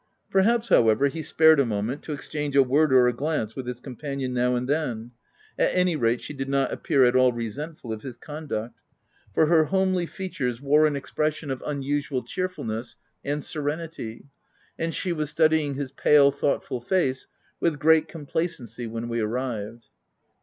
[0.31, 3.79] Perhaps, however, he spared a moment to exchange a word or a glance with his
[3.79, 5.11] companion now and then—
[5.59, 8.79] at any rate, she did not appear at all resentful of his conduct
[9.35, 14.25] 5 for her homely features wore an expression of unusual cheerful ness and serenity,
[14.75, 17.27] and she was studying his 136 THE TENANT pale, thoughtful face
[17.59, 19.89] with great complacency when we arrived.